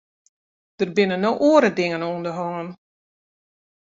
Der 0.79 0.87
binne 0.95 1.17
no 1.23 1.31
oare 1.49 1.69
dingen 1.79 2.05
oan 2.09 2.21
de 2.25 2.31
hân. 2.37 2.67